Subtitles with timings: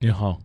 [0.00, 0.38] 你好，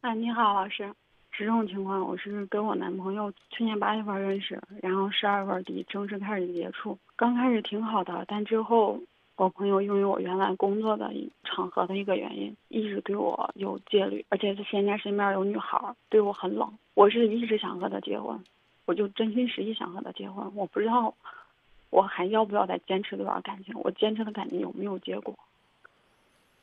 [0.00, 0.92] 哎，你好，老师，
[1.30, 8.98] 是这种情况，我是跟我男朋友去年八月份认识，然后十二月底正式开始接触，刚开始挺好的，但之后
[9.36, 11.12] 我朋友因为我原来工作的
[11.44, 16.68] 场合的一个原因，一直对我有戒律，而且他现在身边有女孩，对我很冷。
[16.94, 18.36] 我是一直想和他结婚，
[18.84, 21.14] 我就真心实意想和他结婚，我不知道
[21.90, 25.38] 我还要不要再坚持这段感情，我坚持的感情有没有结果？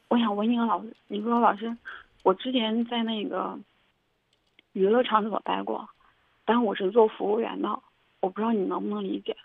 [0.09, 1.75] 我想问一个老师，你说老师，
[2.23, 3.59] 我之前在那个
[4.73, 5.87] 娱乐场所待过，
[6.45, 7.69] 但我是做服务员的，
[8.21, 9.35] 我不知道你能不能理解，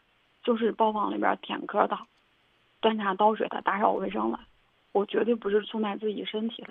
[0.45, 1.98] 就是包房里边点歌的，
[2.80, 4.38] 端茶倒水的，打扫卫生的，
[4.92, 6.68] 我绝对不是出卖自己身体的，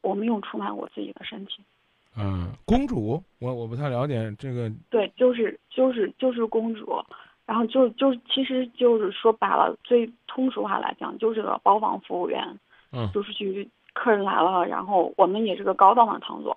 [0.00, 1.60] 我没有出卖我自己的身体。
[2.16, 4.70] 嗯，公主，我我不太了解这个。
[4.90, 7.04] 对，就是就是就是公主。
[7.44, 12.58] 然后就就其实就是说白了，最通俗话来讲，就是个包房服务员，
[12.92, 16.56] 嗯，就是去客人来了，然后我们也是个高档的场所，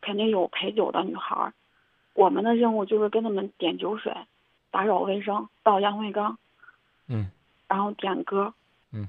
[0.00, 1.52] 肯定有陪酒的女孩儿，
[2.14, 4.12] 我们的任务就是跟他们点酒水，
[4.70, 6.38] 打扫卫生，倒烟灰缸，
[7.06, 7.30] 嗯，
[7.68, 8.52] 然后点歌，
[8.92, 9.06] 嗯，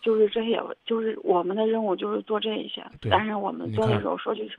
[0.00, 4.56] 就是这些，就是我们的任务就是做这一些，但是我们做的时候说句实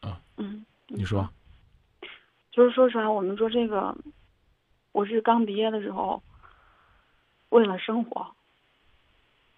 [0.00, 1.26] 话，啊，嗯，你说，
[2.52, 3.96] 就是说实话，我们做这个。
[4.92, 6.22] 我是刚毕业的时候，
[7.48, 8.34] 为了生活，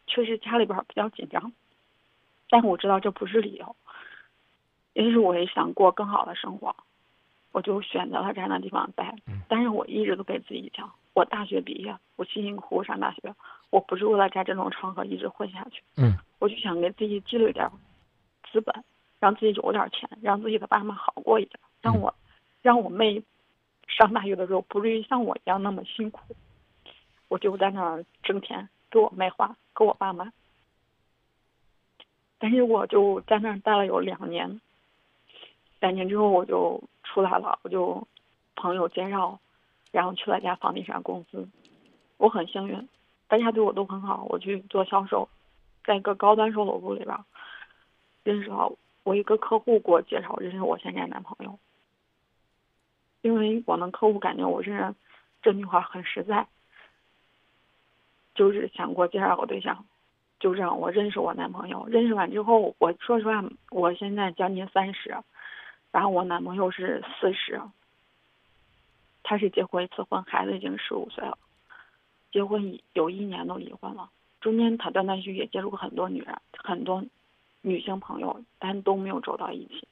[0.07, 1.53] 确实家里边比较紧张，
[2.51, 3.75] 但我知道这不是理由，
[4.93, 6.77] 也是我也想过更好的生活，
[7.51, 9.15] 我就选择了在那地方待。
[9.49, 13.35] 但是我一直都给自己讲，我大学毕业，我辛辛苦苦上大学，
[13.71, 15.83] 我不是为了在这种场合一直混下去。
[15.97, 17.71] 嗯，我就想给自己积累点
[18.51, 18.85] 资本，
[19.19, 22.15] 让自己有点钱，让自己的爸妈好过一点，让我，
[22.61, 23.23] 让我妹。
[23.97, 26.35] 上大学的时候不至于像我一样那么辛苦，
[27.29, 30.33] 我就在那儿挣钱给我妹花，给我爸妈。
[32.39, 34.61] 但是我就在那儿待了有两年，
[35.79, 38.07] 两年之后我就出来了，我就
[38.57, 39.39] 朋友介绍，
[39.93, 41.47] 然后去了家房地产公司。
[42.17, 42.89] 我很幸运，
[43.29, 44.27] 大家对我都很好。
[44.29, 45.29] 我去做销售，
[45.85, 47.17] 在一个高端售楼部里边，
[48.25, 48.73] 认识了
[49.05, 51.59] 我一个客户给我介绍认识我现在男朋友。
[53.23, 54.95] 因为我们客户感觉我是
[55.41, 56.47] 这女孩很实在，
[58.35, 59.85] 就是想给我介绍个对象，
[60.41, 61.87] 就让我认识我男朋友。
[61.87, 65.17] 认识完之后，我说实话，我现在将近三十，
[65.93, 67.61] 然后我男朋友是四十，
[69.23, 71.39] 他是结过一次婚，孩子已经十五岁了，
[72.33, 74.11] 结婚有一年都离婚了。
[74.41, 77.05] 中间他断断续续也接触过很多女人，很多
[77.61, 79.87] 女性朋友，但都没有走到一起。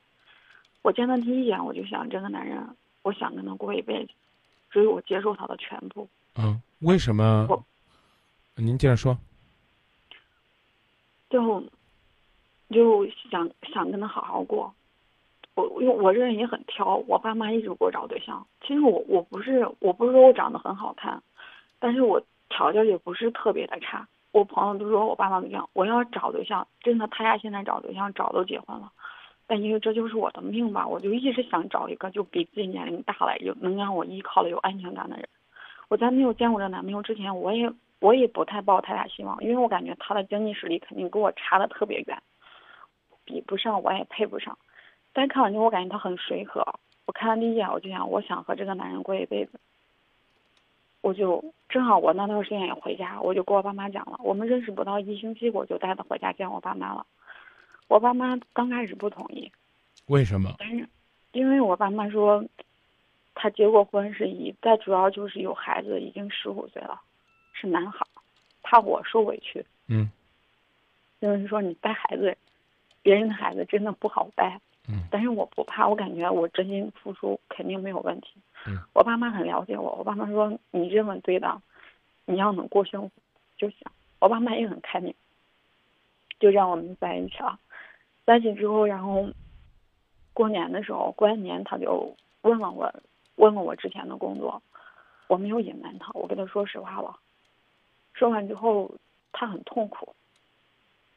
[0.82, 2.76] 我见他第一眼，我就想这个男人。
[3.02, 4.12] 我想跟他过一辈子，
[4.72, 6.08] 所以我接受他的全部。
[6.36, 7.46] 嗯，为什么？
[7.48, 7.64] 我，
[8.56, 9.16] 您接着说。
[11.28, 11.62] 就，
[12.70, 14.74] 就想想跟他好好过。
[15.54, 18.46] 我因为我这人也很挑，我爸妈一直给我找对象。
[18.62, 21.22] 其实我我不是我不是说我长得很好看，
[21.78, 24.06] 但是我条件也不是特别的差。
[24.32, 28.92] 我朋友都说我爸妈一样，我要找对象，真的他家现在找对象找都结婚了。
[29.50, 35.28] 但因为这就是我的命吧，我就一直想找一个就比自己年龄大了，有能让我依靠的、有安全感的人。
[35.88, 37.68] 我在没有见过这男朋友之前，我也
[37.98, 42.22] 我也不太抱太大希望，因为我感觉他的经济实力肯定跟我差的特别远，
[43.24, 44.56] 比不上，我也配不上。
[45.12, 46.64] 但看完之后，我感觉他很随和。
[47.06, 49.58] 我看了第一眼，我就想，我想和这个男人过一辈子。
[51.00, 57.04] 我就正好我那段时间也回家，我就跟我爸妈讲了，我们认识不到一星期，我就带他回家见我爸妈了。
[57.90, 59.50] 我爸妈刚开始不同意，
[60.06, 60.54] 为什么？
[60.60, 60.88] 但是，
[61.32, 62.44] 因为我爸妈说，
[63.34, 67.00] 他结过婚是一，再主要就是有孩子，已经十五岁了，
[67.52, 68.06] 是男孩，
[68.62, 69.66] 怕我受委屈。
[69.88, 70.08] 嗯。
[71.20, 72.38] 就是说你带孩子，
[73.02, 74.60] 别人的孩子真的不好带。
[74.88, 75.02] 嗯。
[75.10, 78.34] 但是我不怕，我感觉我真心付出肯定没有问题。
[78.68, 78.78] 嗯。
[78.92, 81.60] 我爸妈很了解我，我爸妈说你这么对的，
[82.24, 83.10] 你要能过幸福
[83.56, 83.78] 就行。
[84.20, 85.12] 我爸妈也很开明。
[86.38, 87.58] 就让我们在一起了，
[88.30, 89.28] 在一起之后，然后
[90.32, 92.94] 过年的时候，过完年他就问了我，
[93.34, 94.62] 问了我之前的工作，
[95.26, 97.18] 我没有隐瞒他，我跟他说实话了。
[98.14, 98.88] 说完之后，
[99.32, 100.14] 他很痛苦，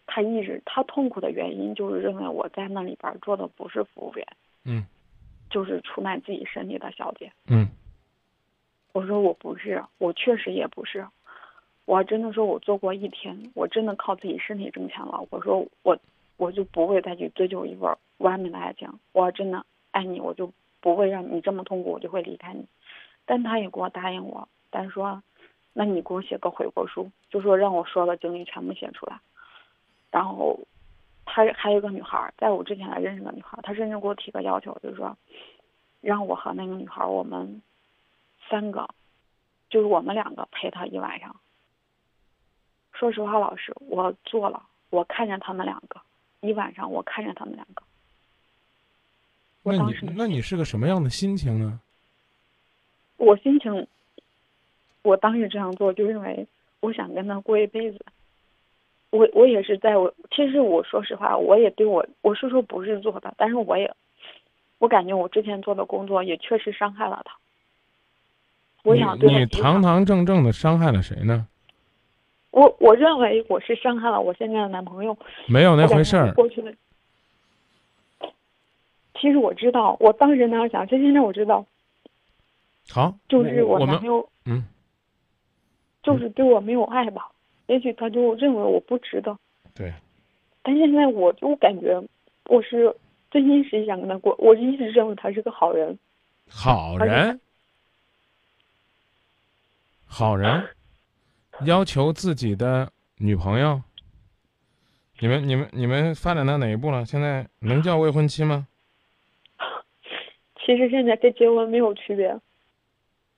[0.07, 4.27] 他一直他痛苦的原因就是认为我在那里边做的不是服务员，
[4.63, 4.83] 嗯，
[5.51, 7.67] 就是出卖自己身体的小姐，嗯，
[8.91, 11.07] 我说我不是，我确实也不是。
[11.85, 15.23] 我真的说，我做过一天，我真的靠自己身体挣钱了。
[15.29, 15.95] 我说我，
[16.43, 18.99] 我就不会再去追求一份完美的爱情。
[19.13, 20.51] 我真的爱你，我就
[20.81, 22.67] 不会让你这么痛苦，我就会离开你。
[23.25, 25.23] 但他也给我答应我，但是说，
[25.71, 29.17] 那你给我写个悔过书，就说让我说的经历全部写出来。
[30.11, 30.59] 然后，
[31.25, 35.17] 他还有一个女孩，在我之前还认识个女孩她，甚至给我提个要求，就是说，
[36.01, 37.61] 让我和那个女孩我们
[38.49, 38.89] 三个，
[39.69, 41.33] 就是我们两个陪他一晚上。
[42.91, 46.01] 说实话，老师，我做了，我看见他们两个
[46.43, 47.81] 一晚上，我看着他们两个。
[49.63, 51.79] 我那你那你是个什么样的心情呢？
[53.15, 53.87] 我心情，
[55.01, 56.45] 我当时这样做，就认为
[56.81, 58.05] 我想跟他过一辈子。
[59.09, 63.89] 我我也是在我其实我说实话，我也对我我是说不是做的，但是我也
[64.79, 67.37] 我感觉我之前做的工作也确实伤害了他。
[68.83, 71.47] 我想对你你堂堂正正的伤害了谁呢？
[72.53, 75.17] 我我认为我是伤害了我现在的男朋友，
[75.47, 76.31] 没有那回事儿。
[76.33, 76.71] 过去的，
[79.15, 81.65] 其实我知道，我当时那样想，就现在我知道，
[82.89, 84.63] 好，就是我们男朋友嗯，
[86.03, 87.31] 就是对我没有爱吧，
[87.65, 89.35] 也许他就认为我不值得。
[89.73, 89.91] 对，
[90.61, 91.99] 但现在我就感觉
[92.45, 92.95] 我是
[93.31, 95.97] 真心实意想跟他过，我一直认为他是个好人。
[96.47, 97.39] 好人，
[100.05, 100.67] 好人，
[101.61, 103.81] 要求自己的女朋友。
[105.19, 107.05] 你们你们你们发展到哪一步了？
[107.05, 108.67] 现在能叫未婚妻吗？
[110.65, 112.37] 其实现在跟结婚没有区别，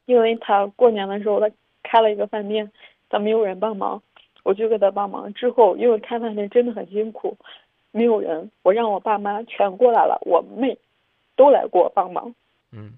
[0.06, 1.50] 因为他过年的时候他
[1.84, 2.72] 开了一个饭店，
[3.10, 4.02] 他没有人帮忙，
[4.44, 5.32] 我就给他帮忙。
[5.34, 7.38] 之后因为开饭店真的很辛苦，
[7.92, 10.78] 没有人，我让我爸妈全过来了，我妹
[11.36, 12.34] 都来给我帮忙。
[12.72, 12.94] 嗯，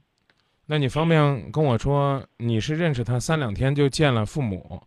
[0.65, 4.81] 那你方便跟我说，你是认识他三两天就见了父母，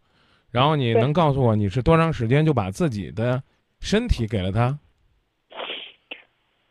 [0.50, 3.42] 然后你能告诉我你是多长时间就把自己的
[3.80, 4.78] 身体给了他？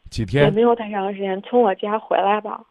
[0.10, 0.54] 几天也天？
[0.56, 2.66] 没有太长时间，从我家回来吧，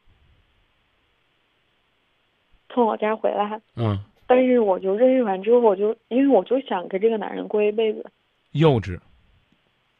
[2.68, 8.04] 从我家回来，嗯，但是我就认识完之后，我就因为我就想跟这个男人过一辈子，
[8.52, 8.98] 幼稚。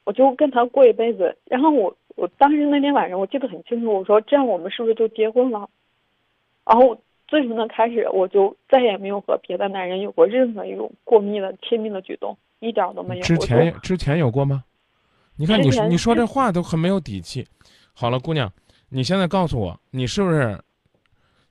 [0.04, 1.36] 我就跟他过一辈子。
[1.44, 5.68] 然后我我当时那天晚上我记得很清楚，我说这样我们是不是就结婚了？
[6.64, 6.98] 然后
[7.28, 13.22] 自从那开始，我就再也没有和别的男人有过任何一种过密的亲密的举动，一点儿都没有。
[13.22, 14.64] 之前之前有过吗？
[15.36, 17.46] 你看你你说这话都很没有底气。
[17.92, 18.50] 好了，姑娘，
[18.88, 20.58] 你现在告诉我，你是不是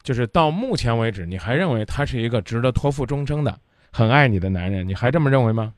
[0.02, 3.60] 就是到目前为止，你还认为他是一个值得托付终生的、
[3.92, 4.88] 很爱你的男人？
[4.88, 5.74] 你还这么认为吗？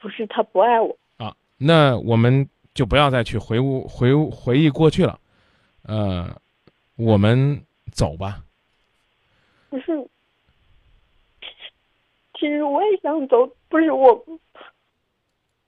[0.00, 5.18] 不是他不爱我，啊，那我们就不要再去回顾回回忆过去了，
[5.82, 6.34] 呃，
[6.96, 8.42] 我们走吧。
[9.72, 10.06] 不是。
[12.38, 14.26] 其实我也想走，不是我，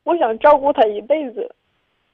[0.02, 1.50] 我想照顾他一辈子，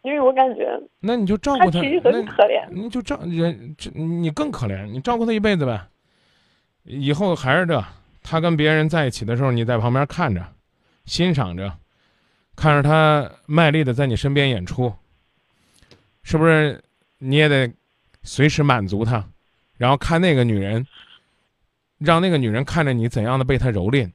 [0.02, 2.64] 因为我感觉那你就照顾他，他其实那很可怜。
[2.70, 5.84] 你就照人，这你更可怜，你照顾他一辈子呗。
[6.84, 7.84] 以后还是这，
[8.22, 10.46] 他跟别人在一起的时候，你在旁边看着，
[11.06, 11.76] 欣赏着，
[12.54, 14.94] 看着他卖力的在你身边演出，
[16.22, 16.80] 是不是？
[17.18, 17.70] 你也得
[18.22, 19.28] 随时满足他，
[19.76, 20.86] 然后看那个女人，
[22.00, 24.10] 让那个女人看着你怎样的被他蹂躏，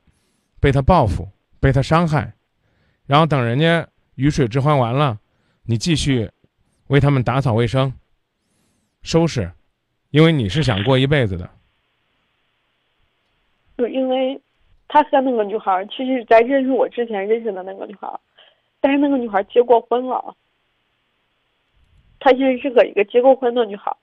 [0.60, 1.30] 被他报复，
[1.60, 2.34] 被他伤害，
[3.06, 5.20] 然后等人家鱼水之欢完了，
[5.66, 6.32] 你继续
[6.88, 7.94] 为他们打扫卫生、
[9.04, 9.52] 收拾，
[10.10, 11.48] 因为你是想过一辈子的。
[13.78, 14.42] 就因为
[14.88, 18.12] 他和那个女孩，其实在认识我之前认识的那个女孩，
[18.82, 20.36] 但是那个女孩结过婚了。
[22.20, 23.96] 她其实是个一个结过婚的女孩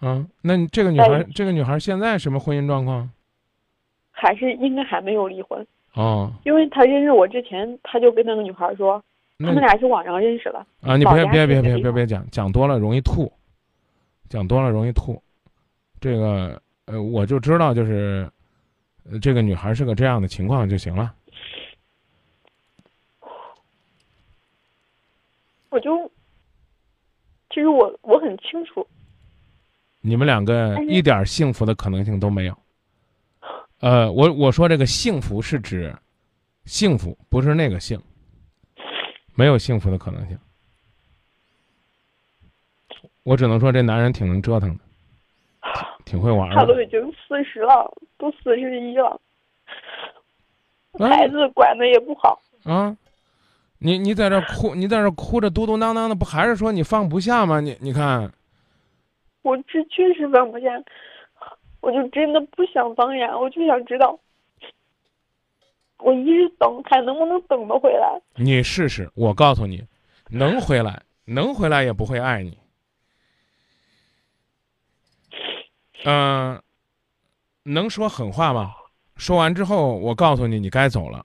[0.00, 3.10] 儿，嗯，那你这个女孩，这个女孩现在什么婚姻状况？
[4.10, 5.64] 还是应该还没有离婚。
[5.94, 9.02] 哦，因为他认识我之前，他就跟那个女孩说，
[9.38, 10.58] 他们俩是网上认识的。
[10.82, 13.32] 啊，你别别别别别别讲，讲多了容易吐，
[14.28, 15.20] 讲多了容易吐。
[16.00, 18.30] 这个呃，我就知道就是，
[19.10, 21.14] 呃这个女孩是个这样的情况就行了。
[25.70, 26.10] 我就，
[27.50, 28.86] 其实我我很清楚，
[30.00, 32.56] 你们两个一点幸福的可能性都没有。
[33.80, 35.94] 呃，我我说这个幸福是指
[36.64, 38.00] 幸福，不是那个幸，
[39.34, 40.38] 没有幸福的可能性。
[43.22, 44.84] 我只能说这男人挺能折腾的，
[46.04, 46.56] 挺会玩的。
[46.56, 49.20] 他都已经四十了，都四十一了，
[50.92, 52.40] 嗯孩子管的也不好。
[52.64, 52.96] 啊，
[53.78, 57.60] 你你在这哭，你在这哭着嘟嘟囔囔的，不还是说你放不下吗？
[57.60, 58.32] 你你看，
[59.42, 60.66] 我这确实放不下，
[61.80, 64.18] 我就真的不想放下，我就想知道，
[65.98, 68.20] 我一直等，还能不能等得回来？
[68.36, 69.82] 你试试，我告诉你，
[70.30, 72.58] 能回来，能回来也不会爱你。
[76.04, 76.60] 嗯、
[77.64, 78.72] 能说狠话吗？
[79.16, 81.24] 说完之后，我告诉你，你该走了。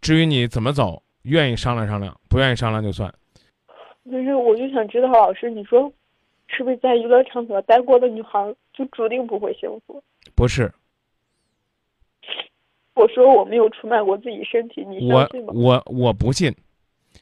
[0.00, 3.12] 至于你怎么走，愿意商量商量，不愿意商量就算。
[4.10, 5.92] 就是我就想知道，老师，你说
[6.48, 10.02] 是不是在娱乐场所待过的女孩就注定不会幸福？
[10.34, 10.72] 不是，
[12.94, 15.52] 我说我没有出卖过自己身体，你相我信吗？
[15.54, 16.54] 我我不信，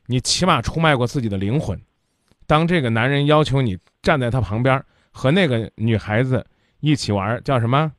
[0.07, 1.81] 你起码出卖过自己的灵魂。
[2.47, 6.47] 当这个男人要求你站在他旁边和那个女孩子
[6.81, 7.93] 一起玩，叫什么？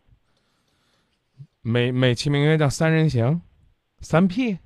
[1.62, 3.42] 美美其名曰叫三人行，
[4.00, 4.60] 三 P。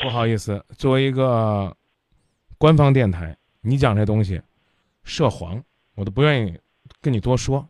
[0.00, 1.76] 不好意思，作为一个
[2.56, 4.40] 官方电台，你讲这东西
[5.04, 5.62] 涉黄，
[5.94, 6.58] 我都不愿意
[7.00, 7.68] 跟你多说。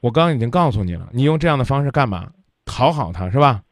[0.00, 2.32] 我刚刚已经告诉你了，你用这样的方式干嘛？
[2.64, 3.62] 讨好他是吧？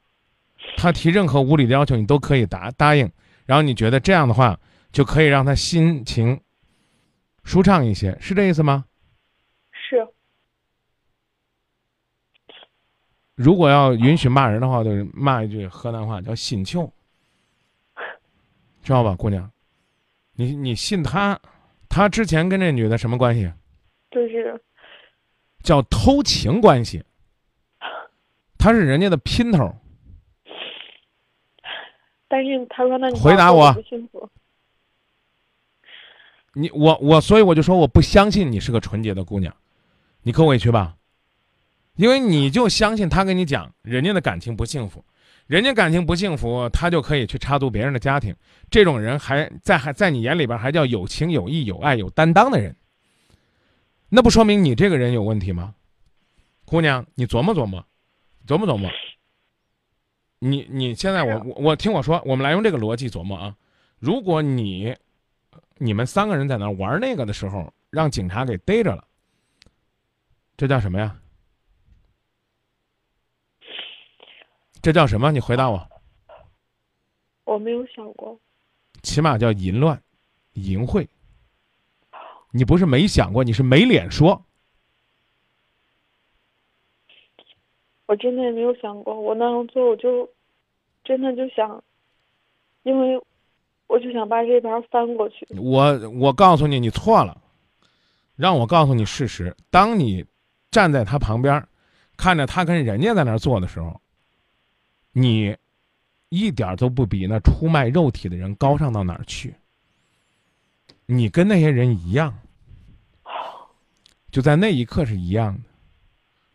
[0.77, 3.11] 他提任何无理的要求，你都可以答答应，
[3.47, 4.59] 然后你觉得这样的话
[4.93, 6.41] 就可以让他心情
[7.45, 8.85] 舒畅一些，是这意思吗？
[9.73, 10.07] 是，
[13.35, 16.93] 如果要允许骂人的话，就是骂一句河南话叫“信秋”，
[18.85, 19.51] 知道吧，姑娘？
[20.35, 21.41] 你你信他？
[21.91, 23.53] 他之前跟这女的什么关系？
[24.11, 24.59] 就是
[25.63, 27.05] 叫偷情关系。
[28.57, 29.75] 他是人家的姘头，
[32.29, 34.31] 但是他说那你回答我不幸福。
[36.53, 39.55] 你我我，所以我就说我不相信你是个纯洁的姑娘，
[40.23, 40.97] 你可委屈吧？
[41.97, 45.05] 因为你就相信他跟你讲人家的感情不幸福，
[45.51, 48.33] 人家感情不幸福，他就可以去插足别人的家庭。
[48.71, 52.77] 这种人还在还在你眼里边还叫有情有义有爱有担当的人，
[54.09, 55.75] 那不说明你这个人有问题吗？
[56.65, 57.85] 姑娘，你琢磨琢磨，
[58.47, 58.89] 琢磨琢磨。
[60.39, 63.53] 你你现在我我我听我说，我们来用这个逻辑琢磨啊。
[63.99, 64.95] 如果你
[65.79, 69.05] 你们三个人在那玩那个的时候，让警察给逮着了，
[70.57, 71.17] 这叫什么呀？
[74.83, 75.31] 这叫什么？
[75.33, 75.87] 你回答我。
[77.45, 78.39] 我没有想过，
[79.03, 80.01] 起码叫淫乱、
[80.53, 81.07] 淫秽。
[82.53, 84.45] 你不是没想过，你是没脸说。
[88.07, 90.29] 我真的也没有想过，我那样做我就
[91.05, 91.83] 真的就想，
[92.83, 93.21] 因为
[93.87, 95.47] 我就想把这盘翻过去。
[95.57, 97.41] 我我告诉你，你错了。
[98.37, 100.25] 让我告诉你事实：当你
[100.71, 101.65] 站在他旁边，
[102.17, 104.01] 看着他跟人家在那儿做的时候，
[105.13, 105.57] 你
[106.29, 109.55] 一点都不比那出卖肉体的人高尚到哪儿去。
[111.07, 112.33] 你跟那些人一样，
[114.31, 115.69] 就在那一刻是一样的。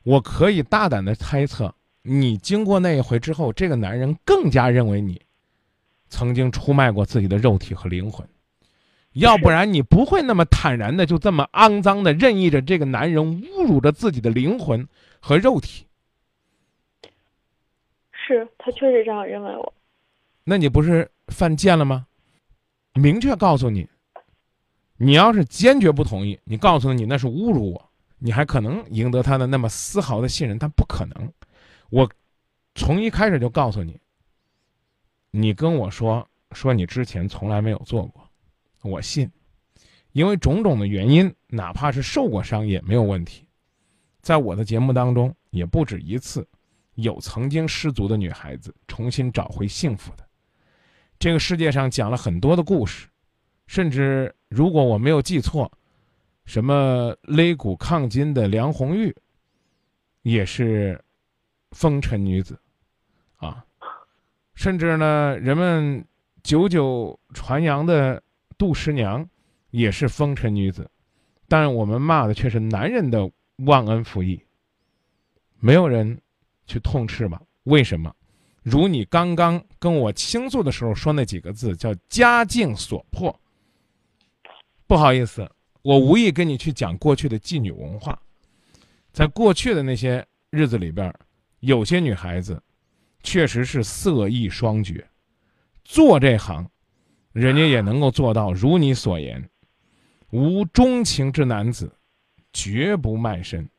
[0.04, 5.22] 我可以大胆的猜测，你经过那一回之后，这个男人更加认为你
[6.08, 8.26] 曾经出卖过自己的肉体和灵魂，
[9.14, 14.88] 要不然你不会那么坦然的就这么肮脏的任意着这个男人侮辱着自己的灵魂
[15.20, 15.85] 和肉体。
[18.26, 19.74] 是他确实这样认为我，
[20.44, 22.08] 那你不是犯贱了吗？
[22.94, 23.88] 明确告诉你，
[24.98, 27.90] 你要是坚决不同意，你告诉你那是侮辱我。
[28.18, 31.32] 你还可能赢得他的那么丝毫的信任，但不可能。
[31.90, 32.10] 我
[32.74, 34.00] 从一开始就告诉你，
[35.32, 38.28] 你跟我说说你之前从来没有做过，
[38.82, 39.30] 我信，
[40.14, 43.46] 因为种种的原因，哪怕是受过伤也没有问题。
[44.22, 46.48] 在我的节目当中，也不止一次
[46.96, 50.28] 有曾经失足的女孩子重新找回幸福的。
[51.18, 53.08] 这个世界上讲了很多的故事，
[53.68, 55.72] 甚至如果我没有记错。
[56.46, 59.12] 什么擂鼓抗金的梁红玉，
[60.22, 61.04] 也是
[61.72, 62.56] 风尘女子，
[63.38, 63.66] 啊，
[64.54, 66.06] 甚至呢，人们
[66.44, 68.22] 久久传扬的
[68.60, 69.28] 杜十娘，
[69.72, 70.88] 也是风尘女子，
[71.48, 73.28] 但我们骂的却是男人的
[73.66, 74.40] 忘恩负义。
[75.58, 76.22] 没有人
[76.66, 77.42] 去痛斥吧？
[77.64, 78.14] 为什么？
[78.64, 83.40] 如你刚刚跟我倾诉的时候说那几个字，叫家境所迫。
[84.88, 85.50] 不好意思。
[85.82, 88.20] 我无意跟你去讲过去的妓女文化，
[89.14, 91.14] 在过去的那些日子里边，
[91.60, 92.60] 有些女孩子
[93.22, 95.08] 确实是色艺双绝，
[95.84, 96.68] 做这行，
[97.34, 99.48] 人家也能够做到如你所言，
[100.32, 101.96] 无钟情之男子，
[102.52, 103.70] 绝不卖身，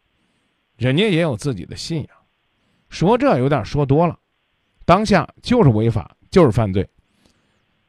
[0.77, 2.16] 人家也有自己的信仰，
[2.89, 4.19] 说这有点说多了，
[4.85, 6.89] 当下就是违法，就是犯罪，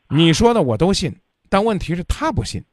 [0.09, 1.15] 你说的我都信，
[1.49, 2.63] 但问题是他不信。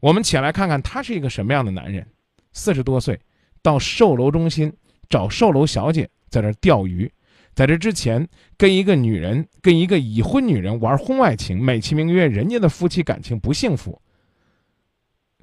[0.00, 2.06] 我们且来看看他是一个什么样的男人。
[2.52, 3.20] 四十多岁，
[3.62, 4.72] 到售楼中心
[5.08, 7.10] 找售楼小姐，在这钓鱼。
[7.54, 14.00] 在这之前，跟一个女人，跟一个已婚女人玩婚外情，美其名曰人家的夫妻感情不幸福。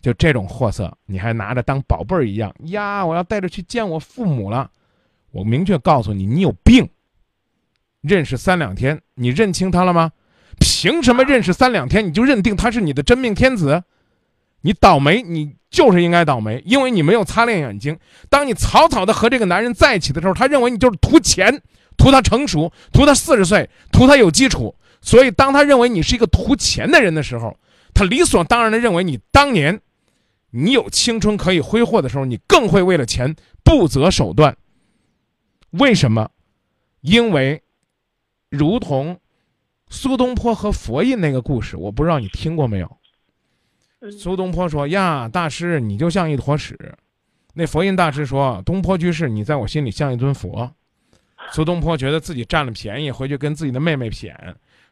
[0.02, 3.06] 就这种货色，你还拿着当宝贝儿一样呀？
[3.06, 4.72] 我要带着去见我父母了。
[5.38, 6.90] 我明确告诉你，你有病。
[8.02, 10.12] 认识三两天，你认清他了吗？
[10.60, 13.84] 凭什么认识三两天你就认定他是你的真命天子？
[14.62, 18.00] 你倒霉，你就是应该倒霉，因为你没有擦亮眼睛。
[18.30, 21.62] 当你草草的和这个男人在一起的时候，他认为你就是图钱，
[21.98, 24.74] 图他成熟，图他四十岁，图他有基础。
[25.02, 27.56] 所以，当他认为你是一个图钱的人的时候，
[27.94, 29.80] 他理所当然的认为你当年
[30.50, 34.58] 你有青春可以挥霍的时候，你更会为了钱不择手段。
[35.72, 36.30] 为什么？
[37.02, 37.62] 因为，
[38.50, 39.20] 如同
[39.90, 42.98] 苏东坡和佛印那个故事，我不知道你听过没有。
[44.20, 46.78] 苏东坡说：“呀，大师，你就像一坨屎。”
[47.54, 50.72] 那佛印大师说：“东坡居士，你在我心里像一尊佛。”
[51.52, 54.36] 苏东坡觉得自己占了便宜，回去跟自己的妹妹谝，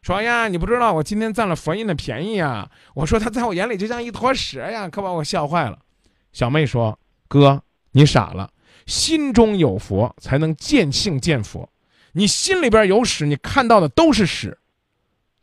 [0.02, 2.68] 说：“呀，你不知道我今天占了佛印的便宜啊！
[2.94, 5.78] 我说他在我眼里就像一坨屎呀，可把我笑坏了。”
[6.32, 8.50] 小妹说：“哥，你傻了，
[8.86, 11.68] 心中有佛才能见性见佛。
[12.12, 14.58] 你心里边有屎，你看到的都是屎，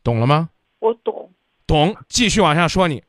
[0.04, 1.32] 懂了吗？”我懂，
[1.68, 1.96] 懂。
[2.10, 3.04] 继续往下说你。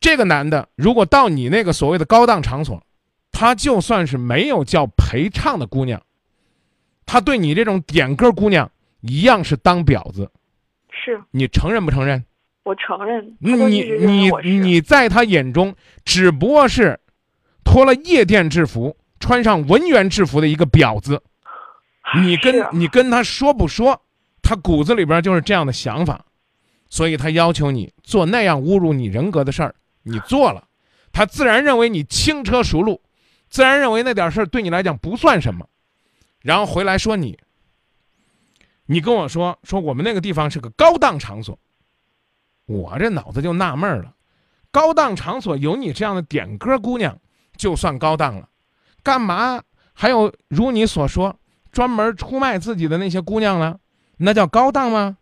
[0.00, 2.82] 这个男的，如果到你那个所谓的高档场所，
[3.30, 6.02] 他就算是没有叫陪唱的姑娘，
[7.06, 10.30] 他对你这种点歌姑娘一样是当婊子。
[10.90, 12.24] 是你承认不承认？
[12.64, 13.36] 我承认。
[13.38, 15.74] 你你你在他眼中
[16.04, 17.00] 只不过是
[17.64, 21.22] 脱了夜店制服、穿上文员制服的一个婊子。
[22.22, 23.98] 你跟你跟他说不说，
[24.42, 26.26] 他骨子里边就是这样的想法，
[26.90, 29.74] 所以他要求你做那样侮辱你人格的事儿。
[30.02, 30.68] 你做了，
[31.10, 33.00] 他自然认为你轻车熟路，
[33.48, 35.66] 自然认为那点事儿对你来讲不算什么，
[36.42, 37.38] 然后回来说你。
[38.84, 41.58] 你跟我说说我们那个地方是个高档场所，
[42.66, 44.14] 我这脑子就纳闷了，
[44.70, 47.18] 高档场所有你这样的点歌姑娘
[47.56, 48.46] 就算高档了，
[49.04, 51.38] 干嘛还有如你所说
[51.70, 53.78] 专门出卖自己的那些姑娘呢？
[54.16, 55.18] 那叫高档吗？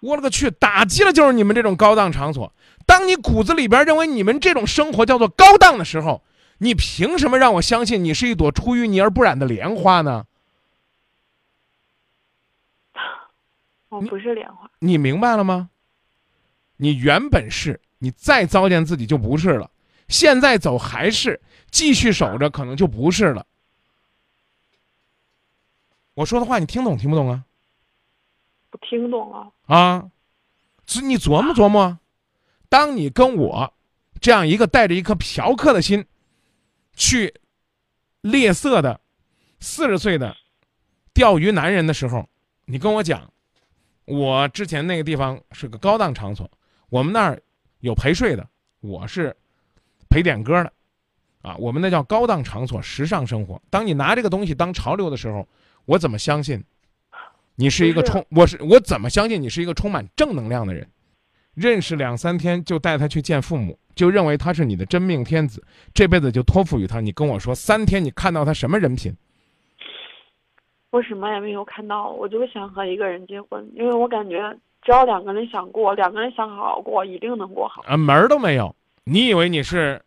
[0.00, 0.50] 我勒个去！
[0.50, 2.52] 打击了就是你们这种高档场所。
[2.84, 6.22] 当你骨子里边认为你们这种生活叫做高档的时候，
[6.58, 10.26] 你凭什么让我相信你是一朵出淤泥而不染的莲花呢？
[13.88, 14.70] 我不是莲花。
[14.80, 15.70] 你明白了吗？
[16.76, 19.70] 你原本是，你再糟践自己就不是了。
[20.14, 21.40] 现在走还是
[21.72, 23.44] 继续守着，可能就不是了。
[26.14, 27.44] 我说的话你听懂听不懂啊？
[28.70, 30.10] 不听懂啊啊，
[30.86, 31.98] 是你琢磨琢磨，
[32.68, 33.74] 当你跟我
[34.20, 36.06] 这样一个带着一颗嫖客的心
[36.94, 37.34] 去
[38.20, 39.00] 猎色的
[39.58, 40.36] 四十岁的
[41.12, 42.28] 钓鱼男人的时候，
[42.66, 43.32] 你跟我讲，
[44.04, 46.48] 我之前那个地方是个高档场所，
[46.88, 47.42] 我们那儿
[47.80, 48.48] 有陪睡的，
[48.78, 49.36] 我是
[50.14, 50.72] 陪点歌的，
[51.42, 53.60] 啊，我们那叫高档场所，时尚生活。
[53.68, 55.44] 当你拿这个东西当潮流的时候，
[55.86, 56.62] 我怎么相信？
[57.56, 60.88] 你是一个充，我是我怎么相信你是一个充满正能量的人？
[61.54, 65.60] 认识两三天就带他去见父母，就认为他是你的真命天子，
[65.92, 67.00] 这辈子就托付于他。
[67.00, 69.12] 你跟我说三天，你看到他什么人品？
[70.90, 77.82] 我什么也没有看到，我就想和一个人结婚，因为我感觉只要两个人想过，两个人想好好过，一定能过好。
[77.88, 78.72] 啊，门儿都没有！
[79.06, 80.00] 你以为你是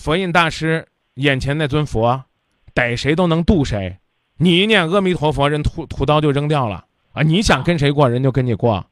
[0.00, 2.24] 佛印大师眼前那尊佛，
[2.72, 3.98] 逮谁都能渡谁？
[4.38, 7.22] 你一念阿弥陀佛，人屠屠刀就扔掉了啊！
[7.22, 8.82] 你想跟谁过，人就跟你过。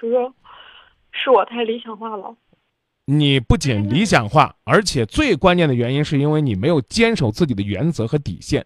[0.00, 0.08] 哥，
[1.10, 2.36] 是我太理想化了。
[3.06, 8.64] 你不仅理想化，而且最关键的原因是因为你没有坚守自己的原则和底线。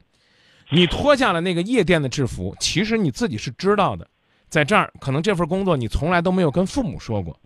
[0.68, 4.06] 你脱下了那个夜店的制服，其实你自己是知道的。
[4.50, 7.40] 在这儿，可能这份工作你从来都没有跟父母说过，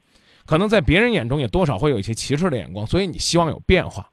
[0.45, 4.11] 可能在别人眼中也多少会有一些歧视的眼光，所以你希望有变化。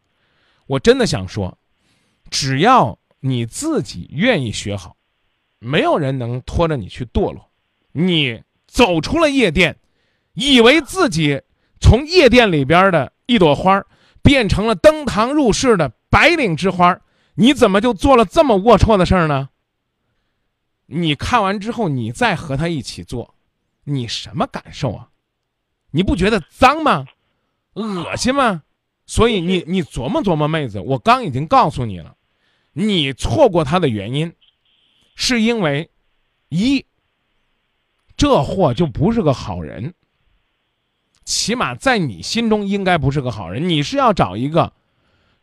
[0.67, 1.57] 我真的想说，
[2.29, 2.99] 只要。
[3.19, 4.95] 你自己愿意学好，
[5.57, 7.49] 没有人能拖着你去堕落。
[7.91, 9.75] 你走出了夜店，
[10.33, 11.41] 以为自己
[11.81, 13.83] 从夜店里边的一朵花
[14.21, 17.01] 变成了登堂入室的白领之花，
[17.33, 19.49] 你怎么就做了这么龌龊的事儿呢？
[20.85, 23.33] 你看完之后，你再和他一起做，
[23.85, 25.09] 你什么感受啊？
[25.89, 27.07] 你不觉得脏吗？
[27.73, 28.61] 恶心吗？
[29.07, 32.15] 所以你你琢磨琢磨，妹子，我刚已经告诉你了。
[32.73, 34.33] 你错过他的原因，
[35.15, 35.89] 是因为
[36.49, 36.85] 一，
[38.15, 39.95] 这货就不是个好人。
[41.23, 43.67] 起码在你心中应该不是个好人。
[43.67, 44.73] 你是要找一个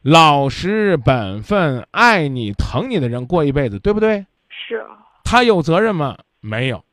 [0.03, 4.27] 老实本分、爱你疼你的人过一辈子，对不对？
[4.49, 4.99] 是啊。
[5.25, 6.19] 他有责任吗？
[6.41, 6.85] 没有。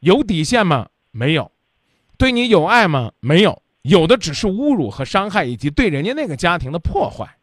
[0.00, 0.88] 有底线吗？
[1.12, 1.50] 没有。
[2.18, 3.12] 对你有爱吗？
[3.20, 3.62] 没有。
[3.82, 7.36] 有的只是侮辱和伤害，以及对人家那个家庭的破坏。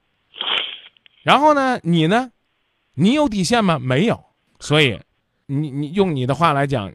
[1.24, 1.80] 然后呢？
[1.84, 2.32] 你呢？
[2.94, 3.78] 你有底线吗？
[3.78, 4.24] 没有。
[4.60, 5.00] 所以，
[5.46, 6.92] 你你用你的话来讲，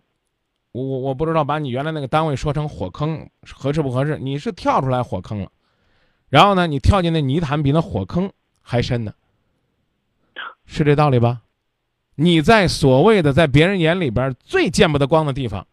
[0.72, 4.18] 我我我不知道把你原来那个单位说成火坑合适不合适？
[4.18, 5.50] 你是跳出来火坑了，
[6.28, 8.30] 然后呢，你跳进那泥潭比那火坑
[8.60, 9.12] 还深呢，
[10.66, 11.42] 是这道理吧？
[12.16, 15.66] 你在所谓的在别人眼里边最见不得光的地方，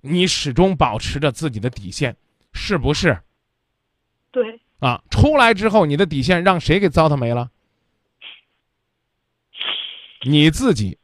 [0.00, 2.16] 你始终保持着自己的底线，
[2.52, 3.20] 是不是？
[4.30, 7.50] 对，啊，出来之后你的底线让谁给糟蹋没了？
[10.22, 10.98] 你自己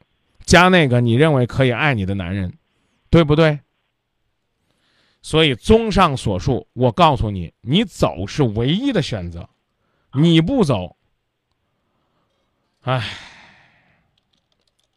[0.44, 2.56] 加那个你认为可以爱你的男人，
[3.10, 3.60] 对不对？
[5.22, 9.48] 所以综上所述，我告诉你，你走是唯一的选择，
[10.12, 10.96] 你不走，
[12.82, 13.02] 唉，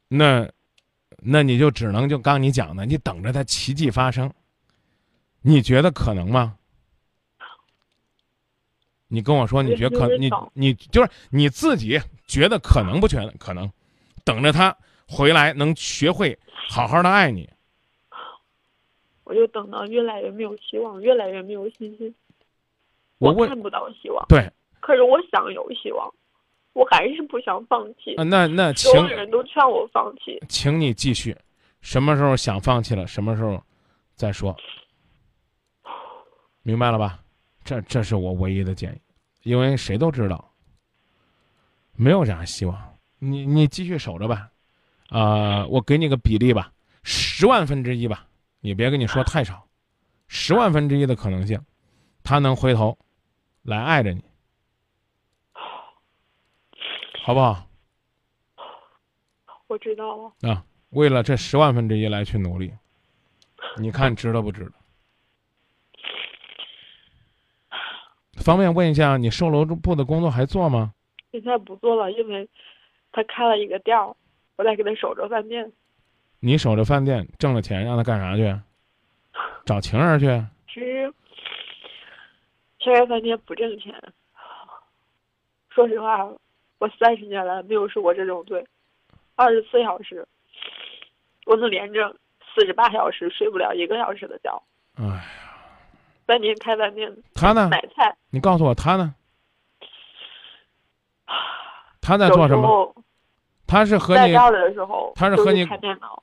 [0.08, 0.48] 那
[1.18, 4.32] 那你就只能就刚你讲的，你等着他奇迹发生，
[5.41, 6.56] 你觉得可能吗？
[9.12, 13.71] 你跟我说，你觉得可你你就是你自己觉得可能不觉得可能？
[14.23, 16.38] 等着他回来能学会
[16.69, 17.49] 好好的爱你，
[19.23, 22.13] 我就等到越来越没有希望，越来越没有信心。
[23.17, 24.23] 我看不到希望。
[24.28, 24.47] 对。
[24.80, 26.13] 可是我想有希望，
[26.73, 28.13] 我还是不想放弃。
[28.17, 31.36] 那那所有人都劝我放弃，请你继续。
[31.82, 33.60] 什么时候想放弃了，什么时候
[34.13, 34.56] 再说。
[36.70, 37.20] 明白了吧？
[37.64, 39.02] 这这是我唯一的建议，
[39.42, 40.54] 因为谁都知道，
[41.96, 42.98] 没有啥希望。
[43.18, 44.52] 你你继续守着吧，
[45.10, 48.28] 啊，我给你个比例吧，十万分之一吧，
[48.60, 49.68] 你别跟你说太少，
[50.28, 51.60] 十万分之一的可能性，
[52.24, 52.96] 他能回头
[53.64, 54.24] 来爱着你，
[57.24, 57.68] 好不好？
[59.66, 60.32] 我知道了。
[60.48, 62.72] 啊，为了这十万分之一来去努力，
[63.78, 64.79] 你看 值得不值得？
[68.39, 70.93] 方便问一下，你售楼部的工作还做吗？
[71.32, 72.49] 现在不做了，因为。
[73.12, 74.15] 他开了一个店儿，
[74.56, 75.71] 我在给他守着饭店。
[76.41, 78.56] 你守着饭店挣了钱，让他干啥去？
[79.65, 80.28] 找情人去？
[80.71, 81.12] 其实，
[82.78, 83.91] 现在饭店不挣钱。
[85.69, 86.23] 说实话，
[86.78, 88.63] 我三十年来没有受过这种罪。
[89.36, 90.23] 二十四小时，
[91.47, 92.15] 我能连着
[92.54, 94.62] 四十八小时睡不了一个小时的觉。
[94.97, 95.04] 哎
[96.30, 96.36] 呀！
[96.36, 97.68] 饭店开饭店，他呢？
[97.70, 98.15] 买菜。
[98.30, 99.15] 你告诉我他呢？
[102.02, 102.96] 他在做什么？
[103.65, 105.65] 他是和你的时候，他是和你，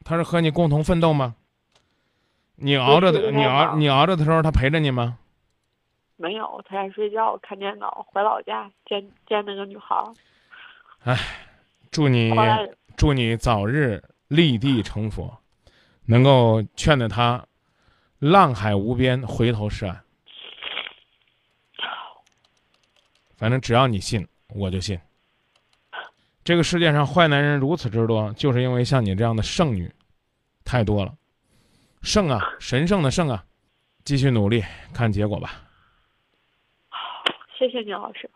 [0.05, 1.35] 他是和你共同奋斗吗？
[2.57, 5.19] 你熬着的，你熬你熬着的时候，他陪着你吗？
[6.17, 8.07] 没有，他在睡觉看电脑。
[8.09, 9.95] 回老家见见那个女孩。
[11.05, 11.17] 哎，
[11.91, 12.33] 祝你
[12.97, 15.39] 祝你早日立地成佛，
[16.07, 17.45] 能够劝得他
[18.19, 20.03] 浪海无边，回头是岸。
[23.37, 24.99] 反正只要你信，我就信。
[26.43, 29.93] 这个世界上坏男人如此之多，就是因为像你这样的剩女
[30.65, 31.15] 太多了。
[32.03, 33.45] 圣啊，神圣的圣啊，
[34.05, 35.63] 继续努力，看结果吧。
[37.59, 38.31] 谢谢你，老师。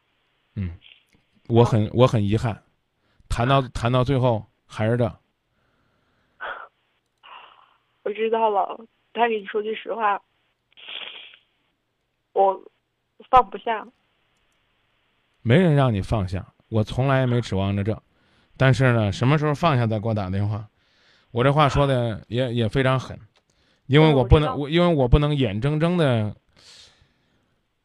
[0.56, 0.76] 嗯，
[1.46, 2.60] 我很我很遗憾，
[3.28, 5.04] 谈到谈到最后还是这。
[8.02, 10.20] 我知道了，再给你说句实话，
[12.32, 12.62] 我
[13.28, 13.86] 放不下。
[15.42, 16.46] 没人让你放下。
[16.68, 18.00] 我从来也没指望着这，
[18.56, 20.68] 但是呢，什么时候放下再给我打电话。
[21.32, 23.18] 我这话说的也也非常狠，
[23.86, 26.36] 因为我不能，我因为我不能眼睁睁的，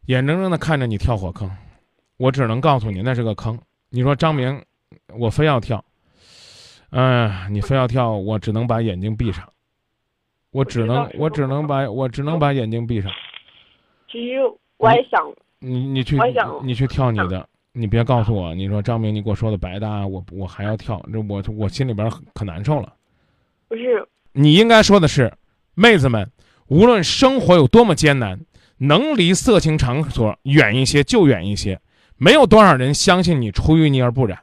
[0.05, 1.49] 眼睁睁的看着你跳火坑，
[2.17, 3.59] 我只能告诉你那是个坑。
[3.89, 4.63] 你说张明，
[5.17, 5.83] 我非要跳，
[6.91, 9.51] 哎，你非要跳，我只能把眼睛闭上，
[10.55, 13.11] 我只能，我只能把我只能把眼睛闭上。
[14.09, 14.39] 其实
[14.77, 15.21] 我也想，
[15.59, 16.17] 你你去，
[16.63, 17.45] 你去跳你的。
[17.73, 22.93] 你别告诉我，你说张明，你给我说的白搭，我我还要跳，这我我心里边可难受了。
[23.67, 25.29] 不是，你应该说的是，
[25.73, 26.31] 妹子们，
[26.67, 28.39] 无论生活有多么艰难，
[28.77, 31.81] 能离色情场所远一些就远一些。
[32.15, 34.39] 没有多少人相信你出淤泥而不染。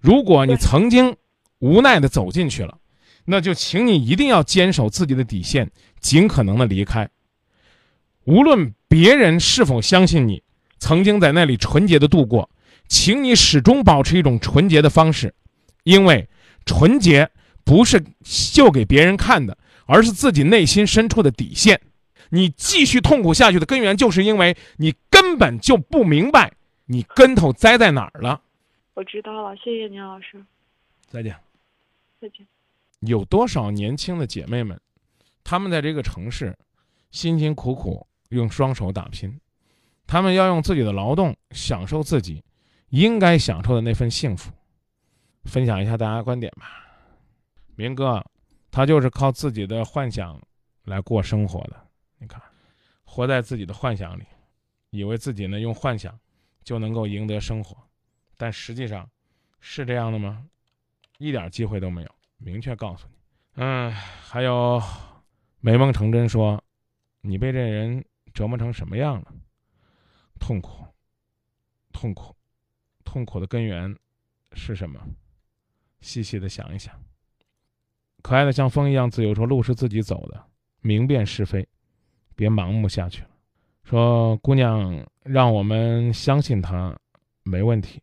[0.00, 1.14] 如果你曾经
[1.60, 2.76] 无奈的走进去了，
[3.24, 7.08] 那就请你一定要坚守自己的底线，尽可能的离开。
[8.24, 10.42] 无论别人是否相信你。
[10.78, 12.50] 曾经在那里纯洁的度过，
[12.88, 15.32] 请你始终保持一种纯洁的方式，
[15.84, 16.28] 因为
[16.66, 17.30] 纯洁
[17.62, 19.56] 不是秀给别人看的，
[19.86, 21.80] 而是自己内心深处的底线。
[22.30, 26.52] 你继续痛苦下去的根源，就是因为你根本就不明白
[26.86, 28.42] 你跟头栽在哪儿了。
[28.94, 30.44] 我知道了，谢谢您，老师。
[31.08, 31.36] 再见。
[32.20, 32.44] 再见。
[33.02, 34.80] 有多少年轻的姐妹们，
[35.44, 36.56] 她们在这个城市
[37.10, 39.40] 辛辛苦苦用双手打拼。
[40.06, 42.44] 她们要用自己的劳动享受自己
[42.90, 44.52] 应该享受的那份幸福，
[45.44, 46.66] 分享一下大家观点吧。
[47.74, 48.24] 明哥，
[48.70, 50.40] 他就是靠自己的幻想
[50.84, 51.76] 来过生活的。
[52.18, 52.40] 你看，
[53.04, 54.24] 活在自己的幻想里，
[54.90, 56.16] 以为自己呢用幻想
[56.62, 57.76] 就能够赢得生活，
[58.36, 59.08] 但实际上
[59.60, 60.44] 是这样的吗？
[61.18, 62.14] 一点机会都没有。
[62.44, 63.14] 明确告诉你，
[63.62, 64.82] 嗯，还有
[65.60, 66.62] 美梦成真说，
[67.20, 69.32] 你被这人折磨成什么样了？
[70.40, 70.84] 痛苦，
[71.92, 72.34] 痛苦，
[73.04, 73.96] 痛苦的根源
[74.52, 75.00] 是什么？
[76.00, 76.92] 细细的想一想。
[78.22, 80.44] 可爱的像风一样自由，说路是自己走的，
[80.80, 81.66] 明辨是非，
[82.34, 83.28] 别盲目下去了。
[83.84, 86.96] 说姑娘，让我们相信他，
[87.44, 88.02] 没问题。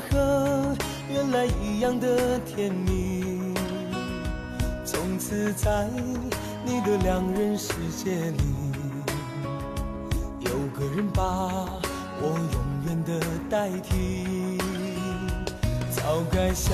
[0.00, 0.76] 和
[1.08, 3.54] 原来一样的甜蜜，
[4.84, 5.88] 从此在。
[6.64, 8.38] 你的两人世界里，
[10.38, 11.22] 有个人把
[12.20, 14.58] 我永远的代替。
[15.90, 16.72] 早该想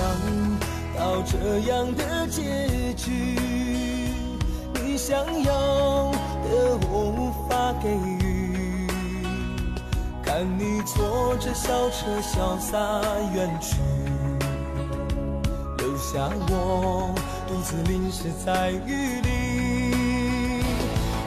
[0.94, 3.38] 到这样的结局，
[4.74, 6.12] 你想要
[6.44, 8.17] 的我无法给予。
[10.38, 12.78] 看你坐着小车潇洒
[13.34, 13.74] 远去，
[15.78, 17.12] 留下我
[17.48, 20.62] 独自淋湿在雨里。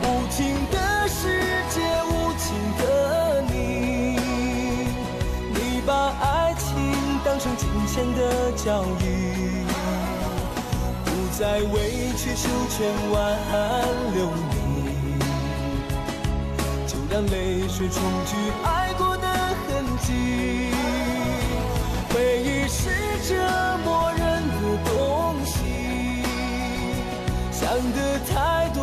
[0.01, 1.27] 无情的世
[1.71, 4.15] 界，无情的你，
[5.55, 6.71] 你把爱情
[7.25, 9.67] 当成金钱的交易，
[11.03, 13.37] 不再委曲求全挽
[14.13, 14.60] 留你，
[17.11, 20.71] 让泪水冲去爱过的痕迹。
[22.09, 22.89] 回忆是
[23.27, 23.35] 折
[23.83, 26.23] 磨人的东西，
[27.51, 27.97] 想的
[28.33, 28.79] 太多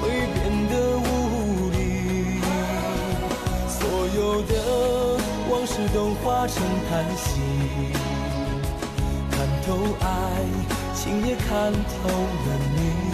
[0.00, 0.36] 会变
[0.68, 2.40] 得无力，
[3.68, 3.78] 所
[4.16, 4.52] 有的
[5.48, 5.78] 往事。
[5.94, 6.56] 都化成
[6.90, 7.40] 叹息，
[9.30, 9.66] 看透
[10.00, 10.04] 爱
[10.92, 13.07] 情，也看透了你。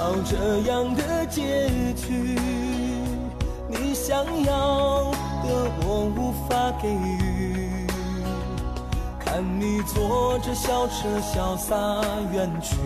[0.00, 2.34] 到这样的结局，
[3.68, 5.10] 你想要
[5.44, 7.86] 的我无法给予。
[9.18, 11.76] 看你坐着小车潇洒
[12.32, 12.76] 远去，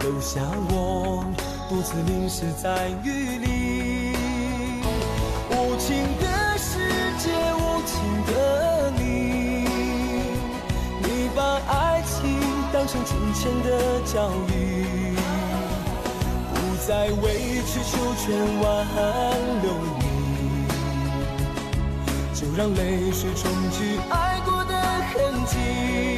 [0.00, 1.24] 留下我
[1.68, 4.16] 独自淋湿在雨里。
[5.52, 6.26] 无情的
[6.58, 6.80] 世
[7.20, 7.94] 界，无情
[8.26, 9.68] 的你，
[11.00, 12.40] 你把爱情
[12.72, 13.70] 当成金钱的
[14.04, 14.61] 交易。
[16.84, 18.86] 在委曲求全挽
[19.62, 20.04] 留你，
[22.34, 26.11] 就让泪水冲去爱过的痕迹。